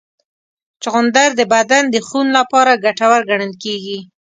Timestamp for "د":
1.39-1.41, 1.89-1.95